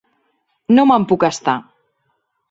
[0.79, 1.55] No me'n puc estar.